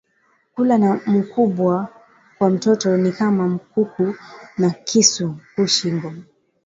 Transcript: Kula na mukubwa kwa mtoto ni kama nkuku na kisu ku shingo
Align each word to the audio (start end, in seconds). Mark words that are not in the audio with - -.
Kula 0.55 0.77
na 0.77 1.01
mukubwa 1.05 1.87
kwa 2.37 2.49
mtoto 2.49 2.97
ni 2.97 3.11
kama 3.11 3.47
nkuku 3.47 4.15
na 4.57 4.69
kisu 4.69 5.37
ku 5.55 5.67
shingo 5.67 6.11